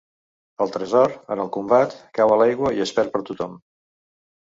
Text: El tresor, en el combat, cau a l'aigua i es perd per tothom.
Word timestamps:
El 0.65 0.73
tresor, 0.75 1.13
en 1.35 1.45
el 1.45 1.53
combat, 1.59 1.95
cau 2.19 2.35
a 2.35 2.41
l'aigua 2.43 2.75
i 2.81 2.85
es 2.89 2.97
perd 2.99 3.15
per 3.19 3.27
tothom. 3.33 3.59